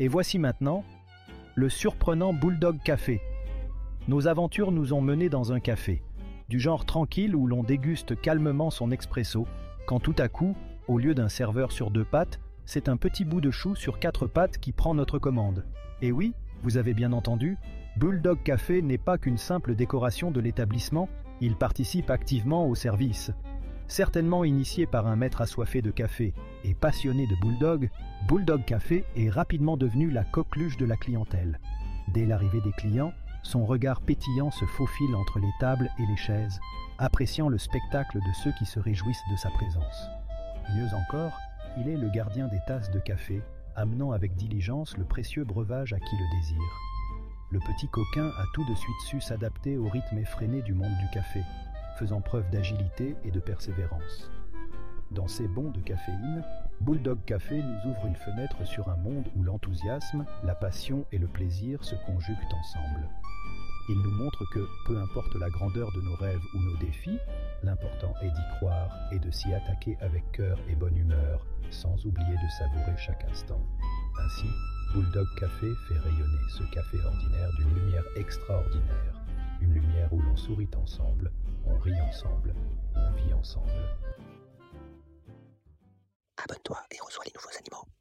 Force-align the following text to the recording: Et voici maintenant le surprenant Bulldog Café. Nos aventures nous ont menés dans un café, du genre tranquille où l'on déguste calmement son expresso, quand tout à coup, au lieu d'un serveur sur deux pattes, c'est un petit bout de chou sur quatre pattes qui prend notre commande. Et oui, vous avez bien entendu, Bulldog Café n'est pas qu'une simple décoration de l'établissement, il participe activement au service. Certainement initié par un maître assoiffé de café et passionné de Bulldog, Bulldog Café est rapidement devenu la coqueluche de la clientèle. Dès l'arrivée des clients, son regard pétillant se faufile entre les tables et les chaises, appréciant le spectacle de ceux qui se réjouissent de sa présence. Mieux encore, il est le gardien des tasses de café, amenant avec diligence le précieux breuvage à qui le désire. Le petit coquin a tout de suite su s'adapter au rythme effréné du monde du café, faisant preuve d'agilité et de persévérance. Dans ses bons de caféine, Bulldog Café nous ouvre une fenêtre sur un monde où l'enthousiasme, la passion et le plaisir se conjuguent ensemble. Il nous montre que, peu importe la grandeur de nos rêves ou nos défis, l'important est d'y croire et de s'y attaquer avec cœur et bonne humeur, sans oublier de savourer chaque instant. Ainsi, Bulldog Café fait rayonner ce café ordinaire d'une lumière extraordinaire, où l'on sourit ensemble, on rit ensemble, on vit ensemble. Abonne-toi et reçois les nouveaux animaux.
Et 0.00 0.08
voici 0.08 0.40
maintenant 0.40 0.82
le 1.54 1.68
surprenant 1.68 2.32
Bulldog 2.32 2.82
Café. 2.82 3.20
Nos 4.08 4.26
aventures 4.26 4.72
nous 4.72 4.92
ont 4.92 5.00
menés 5.00 5.28
dans 5.28 5.52
un 5.52 5.60
café, 5.60 6.02
du 6.48 6.58
genre 6.58 6.84
tranquille 6.84 7.36
où 7.36 7.46
l'on 7.46 7.62
déguste 7.62 8.20
calmement 8.20 8.70
son 8.70 8.90
expresso, 8.90 9.46
quand 9.86 10.00
tout 10.00 10.16
à 10.18 10.26
coup, 10.26 10.56
au 10.88 10.98
lieu 10.98 11.14
d'un 11.14 11.28
serveur 11.28 11.70
sur 11.70 11.92
deux 11.92 12.04
pattes, 12.04 12.40
c'est 12.64 12.88
un 12.88 12.96
petit 12.96 13.24
bout 13.24 13.40
de 13.40 13.52
chou 13.52 13.76
sur 13.76 14.00
quatre 14.00 14.26
pattes 14.26 14.58
qui 14.58 14.72
prend 14.72 14.94
notre 14.94 15.20
commande. 15.20 15.64
Et 16.02 16.10
oui, 16.10 16.34
vous 16.64 16.76
avez 16.76 16.92
bien 16.92 17.12
entendu, 17.12 17.56
Bulldog 17.96 18.42
Café 18.42 18.82
n'est 18.82 18.98
pas 18.98 19.16
qu'une 19.16 19.38
simple 19.38 19.76
décoration 19.76 20.32
de 20.32 20.40
l'établissement, 20.40 21.08
il 21.40 21.54
participe 21.54 22.10
activement 22.10 22.66
au 22.66 22.74
service. 22.74 23.30
Certainement 23.86 24.44
initié 24.44 24.86
par 24.86 25.06
un 25.06 25.16
maître 25.16 25.40
assoiffé 25.40 25.82
de 25.82 25.90
café 25.90 26.32
et 26.64 26.74
passionné 26.74 27.26
de 27.26 27.36
Bulldog, 27.36 27.90
Bulldog 28.26 28.64
Café 28.64 29.04
est 29.16 29.28
rapidement 29.28 29.76
devenu 29.76 30.10
la 30.10 30.24
coqueluche 30.24 30.78
de 30.78 30.86
la 30.86 30.96
clientèle. 30.96 31.60
Dès 32.08 32.24
l'arrivée 32.24 32.62
des 32.62 32.72
clients, 32.72 33.12
son 33.42 33.66
regard 33.66 34.00
pétillant 34.00 34.50
se 34.50 34.64
faufile 34.64 35.14
entre 35.14 35.38
les 35.38 35.52
tables 35.60 35.90
et 35.98 36.06
les 36.06 36.16
chaises, 36.16 36.58
appréciant 36.98 37.48
le 37.48 37.58
spectacle 37.58 38.18
de 38.18 38.32
ceux 38.42 38.52
qui 38.58 38.64
se 38.64 38.80
réjouissent 38.80 39.24
de 39.30 39.36
sa 39.36 39.50
présence. 39.50 40.08
Mieux 40.74 40.88
encore, 40.94 41.38
il 41.78 41.88
est 41.88 41.96
le 41.96 42.08
gardien 42.08 42.48
des 42.48 42.60
tasses 42.66 42.90
de 42.90 43.00
café, 43.00 43.42
amenant 43.76 44.12
avec 44.12 44.34
diligence 44.34 44.96
le 44.96 45.04
précieux 45.04 45.44
breuvage 45.44 45.92
à 45.92 45.98
qui 45.98 46.16
le 46.16 46.40
désire. 46.40 46.80
Le 47.50 47.60
petit 47.60 47.88
coquin 47.88 48.28
a 48.28 48.44
tout 48.54 48.64
de 48.64 48.74
suite 48.74 49.00
su 49.06 49.20
s'adapter 49.20 49.76
au 49.76 49.88
rythme 49.88 50.18
effréné 50.18 50.62
du 50.62 50.72
monde 50.72 50.96
du 50.98 51.08
café, 51.12 51.42
faisant 51.98 52.20
preuve 52.20 52.48
d'agilité 52.50 53.16
et 53.24 53.30
de 53.30 53.40
persévérance. 53.40 54.30
Dans 55.10 55.28
ses 55.28 55.46
bons 55.46 55.70
de 55.70 55.80
caféine, 55.80 56.42
Bulldog 56.80 57.18
Café 57.24 57.62
nous 57.62 57.90
ouvre 57.90 58.06
une 58.06 58.16
fenêtre 58.16 58.66
sur 58.66 58.88
un 58.88 58.96
monde 58.96 59.28
où 59.36 59.42
l'enthousiasme, 59.42 60.24
la 60.42 60.54
passion 60.54 61.06
et 61.12 61.18
le 61.18 61.28
plaisir 61.28 61.84
se 61.84 61.94
conjuguent 62.06 62.36
ensemble. 62.52 63.08
Il 63.88 63.96
nous 63.96 64.10
montre 64.10 64.44
que, 64.50 64.66
peu 64.86 64.98
importe 64.98 65.34
la 65.36 65.50
grandeur 65.50 65.92
de 65.92 66.00
nos 66.00 66.16
rêves 66.16 66.44
ou 66.54 66.58
nos 66.58 66.76
défis, 66.78 67.18
l'important 67.62 68.14
est 68.22 68.30
d'y 68.30 68.56
croire 68.56 68.90
et 69.12 69.18
de 69.18 69.30
s'y 69.30 69.52
attaquer 69.52 69.96
avec 70.00 70.24
cœur 70.32 70.58
et 70.68 70.74
bonne 70.74 70.96
humeur, 70.96 71.46
sans 71.70 72.04
oublier 72.06 72.34
de 72.34 72.48
savourer 72.58 72.96
chaque 72.96 73.24
instant. 73.30 73.60
Ainsi, 74.24 74.48
Bulldog 74.94 75.26
Café 75.38 75.68
fait 75.88 75.98
rayonner 75.98 76.48
ce 76.48 76.62
café 76.74 76.98
ordinaire 77.04 77.50
d'une 77.58 77.74
lumière 77.74 78.04
extraordinaire, 78.16 79.13
où 80.12 80.20
l'on 80.20 80.36
sourit 80.36 80.70
ensemble, 80.76 81.32
on 81.66 81.78
rit 81.78 82.00
ensemble, 82.00 82.54
on 82.94 83.12
vit 83.12 83.32
ensemble. 83.32 83.70
Abonne-toi 86.36 86.78
et 86.90 87.00
reçois 87.00 87.24
les 87.24 87.32
nouveaux 87.34 87.56
animaux. 87.58 87.86